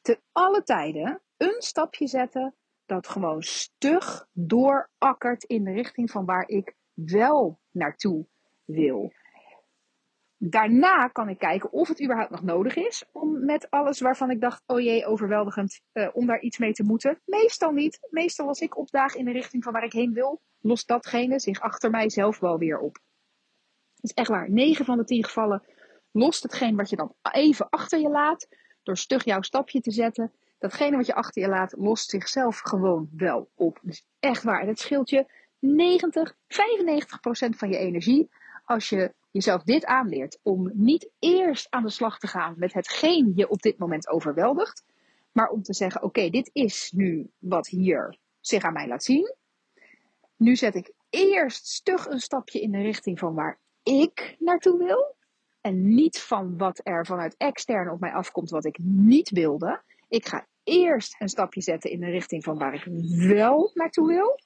te 0.00 0.20
alle 0.32 0.62
tijden 0.62 1.20
een 1.36 1.56
stapje 1.58 2.06
zetten 2.06 2.54
dat 2.88 3.08
gewoon 3.08 3.42
stug 3.42 4.26
doorakkert 4.32 5.44
in 5.44 5.64
de 5.64 5.72
richting 5.72 6.10
van 6.10 6.24
waar 6.24 6.48
ik 6.48 6.74
wel 6.94 7.60
naartoe 7.70 8.26
wil. 8.64 9.12
Daarna 10.36 11.08
kan 11.08 11.28
ik 11.28 11.38
kijken 11.38 11.72
of 11.72 11.88
het 11.88 12.02
überhaupt 12.02 12.30
nog 12.30 12.42
nodig 12.42 12.76
is 12.76 13.04
om 13.12 13.44
met 13.44 13.70
alles 13.70 14.00
waarvan 14.00 14.30
ik 14.30 14.40
dacht, 14.40 14.62
oh 14.66 14.80
jee, 14.80 15.06
overweldigend, 15.06 15.80
uh, 15.92 16.08
om 16.12 16.26
daar 16.26 16.40
iets 16.40 16.58
mee 16.58 16.72
te 16.72 16.82
moeten. 16.82 17.20
Meestal 17.24 17.72
niet. 17.72 17.98
Meestal 18.10 18.48
als 18.48 18.60
ik 18.60 18.76
opdaag 18.76 19.14
in 19.14 19.24
de 19.24 19.32
richting 19.32 19.64
van 19.64 19.72
waar 19.72 19.84
ik 19.84 19.92
heen 19.92 20.12
wil, 20.12 20.40
lost 20.60 20.88
datgene 20.88 21.38
zich 21.38 21.60
achter 21.60 21.90
mij 21.90 22.10
zelf 22.10 22.38
wel 22.38 22.58
weer 22.58 22.78
op. 22.78 22.98
Het 23.94 24.04
is 24.10 24.12
echt 24.12 24.28
waar. 24.28 24.50
9 24.50 24.84
van 24.84 24.96
de 24.96 25.04
10 25.04 25.24
gevallen 25.24 25.62
lost 26.12 26.42
hetgeen 26.42 26.76
wat 26.76 26.90
je 26.90 26.96
dan 26.96 27.14
even 27.32 27.68
achter 27.68 27.98
je 27.98 28.08
laat, 28.08 28.48
door 28.82 28.96
stug 28.96 29.24
jouw 29.24 29.42
stapje 29.42 29.80
te 29.80 29.90
zetten, 29.90 30.32
datgene 30.58 30.96
wat 30.96 31.06
je 31.06 31.14
achter 31.14 31.42
je 31.42 31.48
laat, 31.48 31.74
lost 31.76 32.10
zichzelf 32.10 32.58
gewoon 32.58 33.08
wel 33.16 33.50
op. 33.54 33.78
Dus 33.82 34.06
echt 34.20 34.42
waar. 34.42 34.66
Het 34.66 34.78
scheelt 34.78 35.10
je 35.10 35.26
90, 35.58 36.36
95 36.48 37.20
procent 37.20 37.56
van 37.56 37.68
je 37.70 37.78
energie 37.78 38.30
als 38.64 38.88
je 38.88 39.14
jezelf 39.30 39.62
dit 39.62 39.84
aanleert. 39.84 40.38
Om 40.42 40.70
niet 40.74 41.10
eerst 41.18 41.66
aan 41.70 41.82
de 41.82 41.90
slag 41.90 42.18
te 42.18 42.26
gaan 42.26 42.54
met 42.56 42.72
hetgeen 42.72 43.32
je 43.34 43.48
op 43.48 43.62
dit 43.62 43.78
moment 43.78 44.08
overweldigt. 44.08 44.84
Maar 45.32 45.48
om 45.48 45.62
te 45.62 45.74
zeggen, 45.74 46.02
oké, 46.02 46.30
dit 46.30 46.50
is 46.52 46.92
nu 46.94 47.30
wat 47.38 47.68
hier 47.68 48.18
zich 48.40 48.62
aan 48.62 48.72
mij 48.72 48.88
laat 48.88 49.04
zien. 49.04 49.34
Nu 50.36 50.56
zet 50.56 50.74
ik 50.74 50.92
eerst 51.10 51.66
stug 51.66 52.06
een 52.06 52.20
stapje 52.20 52.60
in 52.60 52.70
de 52.70 52.82
richting 52.82 53.18
van 53.18 53.34
waar 53.34 53.58
ik 53.82 54.36
naartoe 54.38 54.78
wil. 54.78 55.16
En 55.60 55.94
niet 55.94 56.20
van 56.20 56.58
wat 56.58 56.80
er 56.82 57.06
vanuit 57.06 57.34
extern 57.36 57.90
op 57.90 58.00
mij 58.00 58.12
afkomt 58.12 58.50
wat 58.50 58.64
ik 58.64 58.78
niet 58.82 59.30
wilde. 59.30 59.82
Ik 60.08 60.26
ga 60.26 60.46
eerst 60.64 61.16
een 61.18 61.28
stapje 61.28 61.60
zetten 61.60 61.90
in 61.90 62.00
de 62.00 62.10
richting 62.10 62.44
van 62.44 62.58
waar 62.58 62.74
ik 62.74 62.84
wel 63.28 63.70
naartoe 63.74 64.06
wil. 64.06 64.40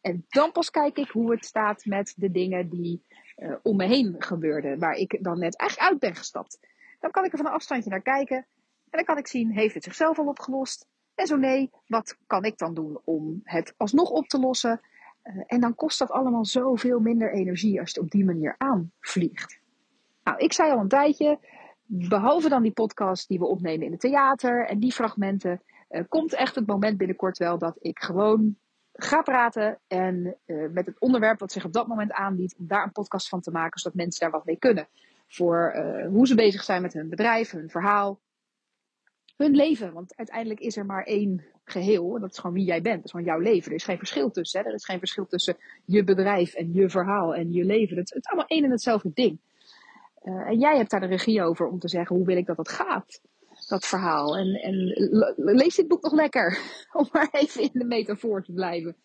En 0.00 0.24
dan 0.28 0.52
pas 0.52 0.70
kijk 0.70 0.96
ik 0.96 1.08
hoe 1.08 1.30
het 1.30 1.44
staat 1.44 1.84
met 1.84 2.14
de 2.16 2.30
dingen 2.30 2.68
die 2.68 3.02
uh, 3.36 3.54
om 3.62 3.76
me 3.76 3.86
heen 3.86 4.14
gebeurden, 4.18 4.78
waar 4.78 4.94
ik 4.94 5.18
dan 5.20 5.38
net 5.38 5.56
eigenlijk 5.56 5.90
uit 5.90 6.00
ben 6.00 6.14
gestapt. 6.14 6.58
Dan 7.00 7.10
kan 7.10 7.24
ik 7.24 7.32
er 7.32 7.38
van 7.38 7.46
een 7.46 7.52
afstandje 7.52 7.90
naar 7.90 8.02
kijken 8.02 8.36
en 8.36 8.46
dan 8.90 9.04
kan 9.04 9.18
ik 9.18 9.26
zien, 9.26 9.52
heeft 9.52 9.74
het 9.74 9.84
zichzelf 9.84 10.18
al 10.18 10.26
opgelost? 10.26 10.86
En 11.14 11.26
zo 11.26 11.36
nee, 11.36 11.70
wat 11.86 12.18
kan 12.26 12.44
ik 12.44 12.58
dan 12.58 12.74
doen 12.74 13.00
om 13.04 13.40
het 13.44 13.74
alsnog 13.76 14.10
op 14.10 14.26
te 14.26 14.38
lossen? 14.38 14.80
Uh, 15.22 15.42
en 15.46 15.60
dan 15.60 15.74
kost 15.74 15.98
dat 15.98 16.10
allemaal 16.10 16.44
zoveel 16.44 17.00
minder 17.00 17.32
energie 17.32 17.80
als 17.80 17.90
je 17.90 17.96
het 17.96 18.04
op 18.04 18.10
die 18.10 18.24
manier 18.24 18.54
aanvliegt. 18.58 19.60
Nou, 20.24 20.38
ik 20.38 20.52
zei 20.52 20.70
al 20.72 20.78
een 20.78 20.88
tijdje, 20.88 21.38
behalve 21.90 22.48
dan 22.48 22.62
die 22.62 22.72
podcast 22.72 23.28
die 23.28 23.38
we 23.38 23.46
opnemen 23.46 23.86
in 23.86 23.92
het 23.92 24.00
theater 24.00 24.66
en 24.66 24.78
die 24.78 24.92
fragmenten, 24.92 25.62
uh, 25.90 26.02
komt 26.08 26.32
echt 26.32 26.54
het 26.54 26.66
moment 26.66 26.98
binnenkort 26.98 27.38
wel 27.38 27.58
dat 27.58 27.76
ik 27.80 27.98
gewoon 27.98 28.56
ga 28.92 29.22
praten 29.22 29.78
en 29.86 30.36
uh, 30.46 30.68
met 30.70 30.86
het 30.86 31.00
onderwerp 31.00 31.38
wat 31.38 31.52
zich 31.52 31.64
op 31.64 31.72
dat 31.72 31.86
moment 31.86 32.12
aanbiedt, 32.12 32.54
om 32.58 32.66
daar 32.66 32.84
een 32.84 32.92
podcast 32.92 33.28
van 33.28 33.40
te 33.40 33.50
maken, 33.50 33.80
zodat 33.80 33.96
mensen 33.96 34.20
daar 34.20 34.30
wat 34.30 34.44
mee 34.44 34.58
kunnen. 34.58 34.88
Voor 35.26 35.74
uh, 35.76 36.06
hoe 36.06 36.26
ze 36.26 36.34
bezig 36.34 36.64
zijn 36.64 36.82
met 36.82 36.92
hun 36.92 37.08
bedrijf, 37.08 37.50
hun 37.50 37.70
verhaal, 37.70 38.20
hun 39.36 39.54
leven. 39.54 39.92
Want 39.92 40.16
uiteindelijk 40.16 40.60
is 40.60 40.76
er 40.76 40.86
maar 40.86 41.04
één 41.04 41.44
geheel. 41.64 42.14
En 42.14 42.20
dat 42.20 42.30
is 42.30 42.38
gewoon 42.38 42.56
wie 42.56 42.64
jij 42.64 42.82
bent. 42.82 42.96
Dat 42.96 43.04
is 43.04 43.10
gewoon 43.10 43.26
jouw 43.26 43.38
leven. 43.38 43.70
Er 43.70 43.76
is 43.76 43.84
geen 43.84 43.98
verschil 43.98 44.30
tussen. 44.30 44.60
Hè? 44.60 44.66
Er 44.66 44.74
is 44.74 44.84
geen 44.84 44.98
verschil 44.98 45.26
tussen 45.26 45.56
je 45.84 46.04
bedrijf 46.04 46.54
en 46.54 46.72
je 46.72 46.90
verhaal 46.90 47.34
en 47.34 47.52
je 47.52 47.64
leven. 47.64 47.96
Het, 47.96 48.08
het 48.08 48.24
is 48.24 48.30
allemaal 48.30 48.48
één 48.48 48.64
en 48.64 48.70
hetzelfde 48.70 49.10
ding. 49.14 49.38
Uh, 50.24 50.48
en 50.48 50.58
jij 50.58 50.76
hebt 50.76 50.90
daar 50.90 51.00
de 51.00 51.06
regie 51.06 51.42
over 51.42 51.66
om 51.66 51.78
te 51.78 51.88
zeggen 51.88 52.16
hoe 52.16 52.26
wil 52.26 52.36
ik 52.36 52.46
dat 52.46 52.56
het 52.56 52.68
gaat. 52.68 53.20
dat 53.68 53.86
verhaal. 53.86 54.36
En, 54.36 54.54
en 54.54 54.74
lees 55.36 55.74
dit 55.74 55.88
boek 55.88 56.02
nog 56.02 56.12
lekker, 56.12 56.58
om 56.92 57.08
maar 57.12 57.28
even 57.32 57.62
in 57.62 57.70
de 57.72 57.84
metafoor 57.84 58.42
te 58.42 58.52
blijven. 58.52 58.96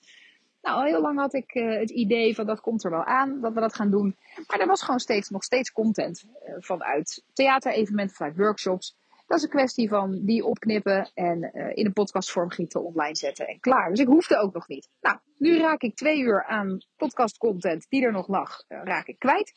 Nou, 0.61 0.77
al 0.77 0.83
heel 0.83 1.01
lang 1.01 1.19
had 1.19 1.33
ik 1.33 1.55
uh, 1.55 1.79
het 1.79 1.89
idee 1.89 2.35
van 2.35 2.45
dat 2.45 2.61
komt 2.61 2.83
er 2.83 2.91
wel 2.91 3.03
aan, 3.03 3.41
dat 3.41 3.53
we 3.53 3.59
dat 3.59 3.75
gaan 3.75 3.91
doen. 3.91 4.15
Maar 4.47 4.59
er 4.59 4.67
was 4.67 4.81
gewoon 4.81 4.99
steeds, 4.99 5.29
nog 5.29 5.43
steeds 5.43 5.71
content 5.71 6.23
uh, 6.23 6.55
vanuit 6.59 7.23
theaterevenementen, 7.33 8.15
vanuit 8.15 8.37
workshops. 8.37 8.95
Dat 9.27 9.37
is 9.37 9.43
een 9.43 9.49
kwestie 9.49 9.89
van 9.89 10.19
die 10.25 10.45
opknippen 10.45 11.11
en 11.13 11.53
in 11.73 11.85
een 11.85 11.93
podcastvorm 11.93 12.49
gieten, 12.49 12.83
online 12.83 13.15
zetten 13.15 13.47
en 13.47 13.59
klaar. 13.59 13.89
Dus 13.89 13.99
ik 13.99 14.07
hoefde 14.07 14.37
ook 14.37 14.53
nog 14.53 14.67
niet. 14.67 14.89
Nou, 15.01 15.17
nu 15.37 15.59
raak 15.59 15.81
ik 15.81 15.95
twee 15.95 16.19
uur 16.19 16.45
aan 16.45 16.77
podcastcontent 16.97 17.85
die 17.89 18.03
er 18.03 18.11
nog 18.11 18.27
lag, 18.27 18.63
raak 18.67 19.07
ik 19.07 19.19
kwijt. 19.19 19.53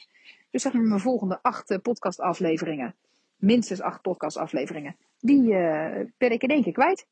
Dus 0.57 0.65
zeg 0.65 0.75
maar 0.75 0.83
mijn 0.83 1.01
volgende 1.01 1.39
acht 1.43 1.83
podcastafleveringen, 1.83 2.95
minstens 3.37 3.81
acht 3.81 4.01
podcastafleveringen, 4.01 4.97
die 5.21 5.49
ben 6.17 6.31
ik 6.31 6.43
in 6.43 6.49
één 6.49 6.63
keer 6.63 6.73
kwijt 6.73 7.07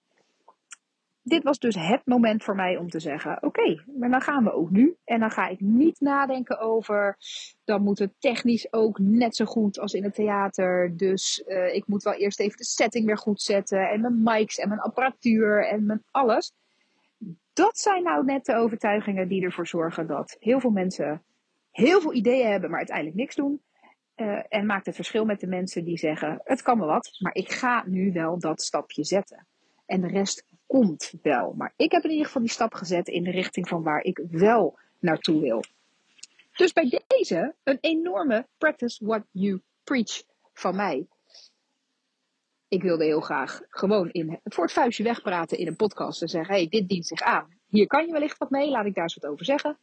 dit 1.24 1.42
was 1.42 1.58
dus 1.58 1.74
het 1.74 2.00
moment 2.04 2.44
voor 2.44 2.54
mij 2.54 2.76
om 2.76 2.90
te 2.90 3.00
zeggen: 3.00 3.42
Oké, 3.42 3.82
maar 3.98 4.10
dan 4.10 4.20
gaan 4.20 4.44
we 4.44 4.52
ook 4.52 4.70
nu. 4.70 4.96
En 5.04 5.20
dan 5.20 5.30
ga 5.30 5.48
ik 5.48 5.60
niet 5.60 6.00
nadenken 6.00 6.58
over. 6.58 7.16
Dan 7.64 7.82
moet 7.82 7.98
het 7.98 8.12
technisch 8.18 8.72
ook 8.72 8.98
net 8.98 9.36
zo 9.36 9.44
goed 9.44 9.78
als 9.78 9.92
in 9.92 10.04
het 10.04 10.14
theater. 10.14 10.96
Dus 10.96 11.44
uh, 11.46 11.74
ik 11.74 11.86
moet 11.86 12.02
wel 12.02 12.12
eerst 12.12 12.40
even 12.40 12.56
de 12.56 12.64
setting 12.64 13.06
weer 13.06 13.18
goed 13.18 13.42
zetten. 13.42 13.88
En 13.90 14.00
mijn 14.00 14.22
mics 14.22 14.58
en 14.58 14.68
mijn 14.68 14.80
apparatuur 14.80 15.68
en 15.68 15.86
mijn 15.86 16.02
alles. 16.10 16.52
Dat 17.52 17.78
zijn 17.78 18.02
nou 18.02 18.24
net 18.24 18.44
de 18.44 18.54
overtuigingen 18.54 19.28
die 19.28 19.44
ervoor 19.44 19.66
zorgen 19.66 20.06
dat 20.06 20.36
heel 20.40 20.60
veel 20.60 20.70
mensen 20.70 21.22
heel 21.74 22.00
veel 22.00 22.12
ideeën 22.12 22.50
hebben, 22.50 22.70
maar 22.70 22.78
uiteindelijk 22.78 23.16
niks 23.16 23.34
doen. 23.34 23.62
Uh, 24.16 24.42
en 24.48 24.66
maakt 24.66 24.86
het 24.86 24.94
verschil 24.94 25.24
met 25.24 25.40
de 25.40 25.46
mensen 25.46 25.84
die 25.84 25.98
zeggen: 25.98 26.40
Het 26.44 26.62
kan 26.62 26.78
me 26.78 26.84
wat, 26.84 27.10
maar 27.18 27.34
ik 27.34 27.52
ga 27.52 27.84
nu 27.86 28.12
wel 28.12 28.38
dat 28.38 28.62
stapje 28.62 29.04
zetten. 29.04 29.46
En 29.86 30.00
de 30.00 30.08
rest 30.08 30.44
komt 30.66 31.12
wel. 31.22 31.52
Maar 31.52 31.72
ik 31.76 31.92
heb 31.92 32.04
in 32.04 32.10
ieder 32.10 32.26
geval 32.26 32.42
die 32.42 32.50
stap 32.50 32.74
gezet 32.74 33.08
in 33.08 33.24
de 33.24 33.30
richting 33.30 33.68
van 33.68 33.82
waar 33.82 34.02
ik 34.02 34.20
wel 34.30 34.78
naartoe 34.98 35.40
wil. 35.40 35.64
Dus 36.52 36.72
bij 36.72 37.02
deze 37.06 37.54
een 37.62 37.78
enorme 37.80 38.46
practice 38.58 39.04
what 39.06 39.22
you 39.30 39.60
preach 39.84 40.22
van 40.52 40.76
mij. 40.76 41.06
Ik 42.68 42.82
wilde 42.82 43.04
heel 43.04 43.20
graag 43.20 43.60
gewoon 43.68 44.10
in, 44.10 44.40
voor 44.44 44.64
het 44.64 44.72
vuistje 44.72 45.02
wegpraten 45.02 45.58
in 45.58 45.66
een 45.66 45.76
podcast 45.76 46.22
en 46.22 46.28
zeggen: 46.28 46.54
hey, 46.54 46.68
dit 46.68 46.88
dient 46.88 47.06
zich 47.06 47.20
aan. 47.20 47.48
Hier 47.66 47.86
kan 47.86 48.06
je 48.06 48.12
wellicht 48.12 48.38
wat 48.38 48.50
mee, 48.50 48.70
laat 48.70 48.86
ik 48.86 48.94
daar 48.94 49.02
eens 49.02 49.14
wat 49.14 49.30
over 49.30 49.44
zeggen. 49.44 49.78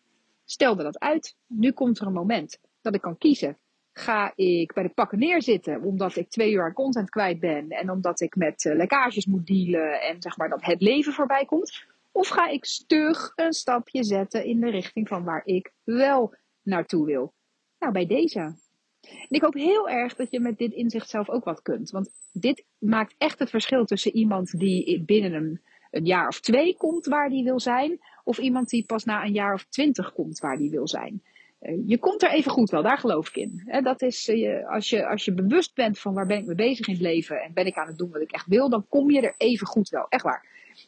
Stelde 0.51 0.83
dat 0.83 0.99
uit. 0.99 1.35
Nu 1.47 1.71
komt 1.71 1.99
er 1.99 2.07
een 2.07 2.13
moment 2.13 2.59
dat 2.81 2.95
ik 2.95 3.01
kan 3.01 3.17
kiezen 3.17 3.57
ga 3.93 4.31
ik 4.35 4.73
bij 4.73 4.83
de 4.83 4.89
pakken 4.89 5.19
neerzitten 5.19 5.81
omdat 5.81 6.15
ik 6.15 6.29
twee 6.29 6.51
uur 6.51 6.63
aan 6.63 6.73
content 6.73 7.09
kwijt 7.09 7.39
ben 7.39 7.69
en 7.69 7.89
omdat 7.89 8.21
ik 8.21 8.35
met 8.35 8.65
uh, 8.65 8.75
lekkages 8.75 9.25
moet 9.25 9.45
dealen 9.45 10.01
en 10.01 10.21
zeg 10.21 10.37
maar 10.37 10.49
dat 10.49 10.65
het 10.65 10.81
leven 10.81 11.13
voorbij 11.13 11.45
komt? 11.45 11.85
Of 12.11 12.27
ga 12.27 12.47
ik 12.47 12.65
stug 12.65 13.31
een 13.35 13.53
stapje 13.53 14.03
zetten 14.03 14.45
in 14.45 14.59
de 14.59 14.69
richting 14.69 15.07
van 15.07 15.23
waar 15.23 15.41
ik 15.45 15.73
wel 15.83 16.35
naartoe 16.61 17.05
wil? 17.05 17.33
Nou, 17.79 17.93
bij 17.93 18.05
deze. 18.05 18.39
En 18.39 19.27
ik 19.29 19.41
hoop 19.41 19.53
heel 19.53 19.89
erg 19.89 20.15
dat 20.15 20.31
je 20.31 20.39
met 20.39 20.57
dit 20.57 20.73
inzicht 20.73 21.09
zelf 21.09 21.29
ook 21.29 21.43
wat 21.43 21.61
kunt. 21.61 21.89
Want 21.89 22.09
dit 22.31 22.65
maakt 22.77 23.15
echt 23.17 23.39
het 23.39 23.49
verschil 23.49 23.85
tussen 23.85 24.15
iemand 24.15 24.59
die 24.59 25.03
binnen 25.03 25.33
een, 25.33 25.61
een 25.91 26.05
jaar 26.05 26.27
of 26.27 26.39
twee 26.39 26.77
komt 26.77 27.05
waar 27.05 27.29
die 27.29 27.43
wil 27.43 27.59
zijn, 27.59 27.99
of 28.23 28.37
iemand 28.37 28.69
die 28.69 28.85
pas 28.85 29.03
na 29.03 29.23
een 29.23 29.33
jaar 29.33 29.53
of 29.53 29.65
twintig 29.65 30.13
komt 30.13 30.39
waar 30.39 30.57
die 30.57 30.69
wil 30.69 30.87
zijn. 30.87 31.21
Eh, 31.59 31.87
je 31.87 31.97
komt 31.97 32.23
er 32.23 32.31
even 32.31 32.51
goed 32.51 32.69
wel, 32.69 32.83
daar 32.83 32.97
geloof 32.97 33.27
ik 33.27 33.35
in. 33.35 33.81
Dat 33.83 34.01
is, 34.01 34.27
eh, 34.27 34.69
als, 34.69 34.89
je, 34.89 35.07
als 35.07 35.25
je 35.25 35.33
bewust 35.33 35.75
bent 35.75 35.99
van 35.99 36.13
waar 36.13 36.25
ben 36.25 36.37
ik 36.37 36.45
mee 36.45 36.55
bezig 36.55 36.87
in 36.87 36.93
het 36.93 37.01
leven 37.01 37.41
en 37.41 37.53
ben 37.53 37.65
ik 37.65 37.77
aan 37.77 37.87
het 37.87 37.97
doen 37.97 38.11
wat 38.11 38.21
ik 38.21 38.31
echt 38.31 38.47
wil, 38.47 38.69
dan 38.69 38.85
kom 38.89 39.11
je 39.11 39.21
er 39.21 39.35
even 39.37 39.67
goed 39.67 39.89
wel, 39.89 40.05
echt 40.09 40.23
waar. 40.23 40.45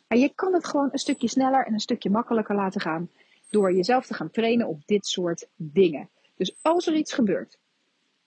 Maar 0.07 0.17
je 0.17 0.31
kan 0.36 0.53
het 0.53 0.65
gewoon 0.65 0.89
een 0.91 1.00
stukje 1.00 1.27
sneller 1.27 1.65
en 1.65 1.74
een 1.74 1.79
stukje 1.79 2.10
makkelijker 2.10 2.55
laten 2.55 2.81
gaan 2.81 3.10
door 3.50 3.74
jezelf 3.74 4.05
te 4.05 4.13
gaan 4.13 4.31
trainen 4.31 4.67
op 4.67 4.81
dit 4.86 5.05
soort 5.05 5.48
dingen. 5.55 6.10
Dus 6.36 6.55
als 6.62 6.88
er 6.88 6.95
iets 6.95 7.13
gebeurt 7.13 7.57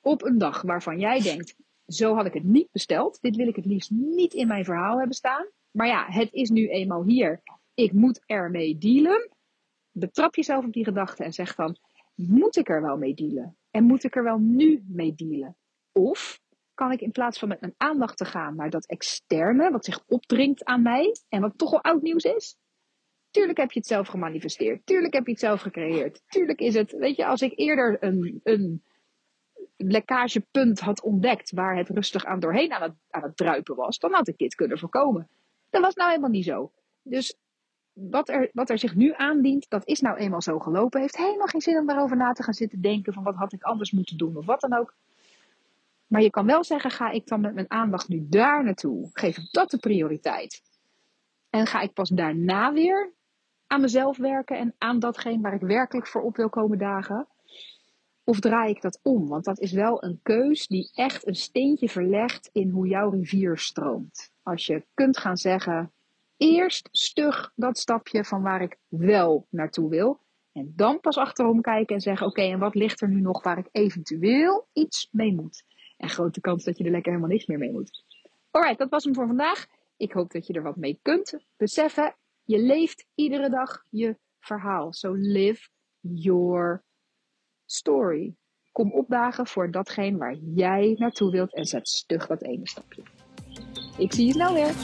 op 0.00 0.24
een 0.24 0.38
dag 0.38 0.62
waarvan 0.62 0.98
jij 0.98 1.20
denkt, 1.20 1.54
zo 1.86 2.14
had 2.14 2.26
ik 2.26 2.34
het 2.34 2.44
niet 2.44 2.68
besteld, 2.72 3.18
dit 3.20 3.36
wil 3.36 3.48
ik 3.48 3.56
het 3.56 3.66
liefst 3.66 3.90
niet 3.90 4.34
in 4.34 4.46
mijn 4.46 4.64
verhaal 4.64 4.98
hebben 4.98 5.16
staan, 5.16 5.46
maar 5.76 5.86
ja, 5.86 6.06
het 6.08 6.32
is 6.32 6.50
nu 6.50 6.68
eenmaal 6.68 7.04
hier, 7.04 7.42
ik 7.74 7.92
moet 7.92 8.22
ermee 8.26 8.78
dealen. 8.78 9.30
Betrap 9.90 10.34
jezelf 10.34 10.64
op 10.64 10.72
die 10.72 10.84
gedachte 10.84 11.24
en 11.24 11.32
zeg 11.32 11.54
dan, 11.54 11.76
moet 12.14 12.56
ik 12.56 12.68
er 12.68 12.82
wel 12.82 12.96
mee 12.96 13.14
dealen? 13.14 13.56
En 13.70 13.84
moet 13.84 14.04
ik 14.04 14.16
er 14.16 14.22
wel 14.22 14.38
nu 14.38 14.84
mee 14.88 15.14
dealen? 15.14 15.56
Of 15.92 16.40
kan 16.74 16.92
ik 16.92 17.00
in 17.00 17.10
plaats 17.10 17.38
van 17.38 17.48
met 17.48 17.60
mijn 17.60 17.74
aandacht 17.76 18.16
te 18.16 18.24
gaan 18.24 18.56
naar 18.56 18.70
dat 18.70 18.86
externe, 18.86 19.70
wat 19.70 19.84
zich 19.84 20.04
opdringt 20.06 20.64
aan 20.64 20.82
mij 20.82 21.16
en 21.28 21.40
wat 21.40 21.58
toch 21.58 21.72
al 21.72 21.82
oud 21.82 22.02
nieuws 22.02 22.24
is? 22.24 22.56
Tuurlijk 23.30 23.58
heb 23.58 23.72
je 23.72 23.78
het 23.78 23.88
zelf 23.88 24.08
gemanifesteerd. 24.08 24.86
Tuurlijk 24.86 25.14
heb 25.14 25.24
je 25.26 25.30
het 25.30 25.40
zelf 25.40 25.60
gecreëerd. 25.60 26.22
Tuurlijk 26.26 26.60
is 26.60 26.74
het, 26.74 26.92
weet 26.92 27.16
je, 27.16 27.26
als 27.26 27.40
ik 27.40 27.58
eerder 27.58 27.96
een, 28.00 28.40
een 28.42 28.82
lekkagepunt 29.76 30.80
had 30.80 31.02
ontdekt 31.02 31.50
waar 31.50 31.76
het 31.76 31.88
rustig 31.88 32.24
aan 32.24 32.40
doorheen 32.40 32.72
aan 32.72 32.98
aan 33.10 33.22
het 33.22 33.36
druipen 33.36 33.76
was, 33.76 33.98
dan 33.98 34.12
had 34.12 34.28
ik 34.28 34.36
dit 34.36 34.54
kunnen 34.54 34.78
voorkomen. 34.78 35.28
Dat 35.70 35.82
was 35.82 35.94
nou 35.94 36.08
helemaal 36.08 36.30
niet 36.30 36.44
zo. 36.44 36.72
Dus 37.02 37.36
wat 37.92 38.28
er, 38.28 38.50
wat 38.52 38.70
er 38.70 38.78
zich 38.78 38.94
nu 38.94 39.12
aandient, 39.16 39.68
dat 39.68 39.86
is 39.86 40.00
nou 40.00 40.16
eenmaal 40.16 40.42
zo 40.42 40.58
gelopen. 40.58 41.00
Heeft 41.00 41.16
helemaal 41.16 41.46
geen 41.46 41.60
zin 41.60 41.78
om 41.78 41.86
daarover 41.86 42.16
na 42.16 42.32
te 42.32 42.42
gaan 42.42 42.54
zitten 42.54 42.80
denken 42.80 43.12
van 43.12 43.22
wat 43.22 43.34
had 43.34 43.52
ik 43.52 43.62
anders 43.62 43.90
moeten 43.90 44.16
doen 44.16 44.36
of 44.36 44.46
wat 44.46 44.60
dan 44.60 44.74
ook. 44.74 44.94
Maar 46.06 46.22
je 46.22 46.30
kan 46.30 46.46
wel 46.46 46.64
zeggen, 46.64 46.90
ga 46.90 47.10
ik 47.10 47.26
dan 47.26 47.40
met 47.40 47.54
mijn 47.54 47.70
aandacht 47.70 48.08
nu 48.08 48.26
daar 48.28 48.64
naartoe? 48.64 49.10
Geef 49.12 49.36
ik 49.36 49.48
dat 49.50 49.70
de 49.70 49.78
prioriteit? 49.78 50.62
En 51.50 51.66
ga 51.66 51.80
ik 51.80 51.92
pas 51.92 52.08
daarna 52.08 52.72
weer 52.72 53.12
aan 53.66 53.80
mezelf 53.80 54.16
werken 54.16 54.58
en 54.58 54.74
aan 54.78 54.98
datgene 54.98 55.40
waar 55.40 55.54
ik 55.54 55.60
werkelijk 55.60 56.06
voor 56.06 56.22
op 56.22 56.36
wil 56.36 56.48
komen 56.48 56.78
dagen? 56.78 57.26
Of 58.28 58.40
draai 58.40 58.70
ik 58.70 58.82
dat 58.82 59.00
om? 59.02 59.28
Want 59.28 59.44
dat 59.44 59.60
is 59.60 59.72
wel 59.72 60.04
een 60.04 60.20
keus 60.22 60.66
die 60.66 60.90
echt 60.94 61.26
een 61.26 61.34
steentje 61.34 61.88
verlegt 61.88 62.50
in 62.52 62.70
hoe 62.70 62.86
jouw 62.86 63.10
rivier 63.10 63.58
stroomt. 63.58 64.32
Als 64.42 64.66
je 64.66 64.86
kunt 64.94 65.18
gaan 65.18 65.36
zeggen, 65.36 65.92
eerst 66.36 66.88
stug 66.90 67.52
dat 67.54 67.78
stapje 67.78 68.24
van 68.24 68.42
waar 68.42 68.62
ik 68.62 68.78
wel 68.88 69.46
naartoe 69.50 69.90
wil. 69.90 70.20
En 70.52 70.72
dan 70.76 71.00
pas 71.00 71.16
achterom 71.16 71.60
kijken 71.60 71.94
en 71.94 72.00
zeggen: 72.00 72.26
Oké, 72.26 72.42
en 72.42 72.58
wat 72.58 72.74
ligt 72.74 73.00
er 73.00 73.08
nu 73.08 73.20
nog 73.20 73.42
waar 73.42 73.58
ik 73.58 73.68
eventueel 73.72 74.68
iets 74.72 75.08
mee 75.12 75.34
moet? 75.34 75.64
En 75.96 76.08
grote 76.08 76.40
kans 76.40 76.64
dat 76.64 76.78
je 76.78 76.84
er 76.84 76.90
lekker 76.90 77.12
helemaal 77.12 77.32
niks 77.32 77.46
meer 77.46 77.58
mee 77.58 77.72
moet. 77.72 78.04
Alright, 78.50 78.78
dat 78.78 78.90
was 78.90 79.04
hem 79.04 79.14
voor 79.14 79.26
vandaag. 79.26 79.66
Ik 79.96 80.12
hoop 80.12 80.32
dat 80.32 80.46
je 80.46 80.52
er 80.52 80.62
wat 80.62 80.76
mee 80.76 80.98
kunt 81.02 81.38
beseffen. 81.56 82.16
Je 82.44 82.58
leeft 82.58 83.06
iedere 83.14 83.50
dag 83.50 83.84
je 83.90 84.16
verhaal. 84.38 84.92
So 84.92 85.12
live 85.12 85.68
your 86.00 86.84
story. 87.66 88.34
Kom 88.72 88.92
opdagen 88.92 89.46
voor 89.46 89.70
datgene 89.70 90.18
waar 90.18 90.36
jij 90.54 90.94
naartoe 90.98 91.30
wilt 91.30 91.54
en 91.54 91.64
zet 91.64 91.88
stug 91.88 92.26
dat 92.26 92.42
ene 92.42 92.68
stapje. 92.68 93.02
Ik 93.98 94.12
zie 94.12 94.26
je 94.26 94.32
snel 94.32 94.54
weer. 94.54 94.74